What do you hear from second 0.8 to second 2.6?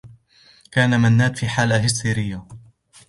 منّاد في حالة هستيريّة.